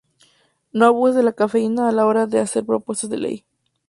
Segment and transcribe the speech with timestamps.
[0.73, 3.45] no abuses de la cafeína a la hora de hacer propuestas de ley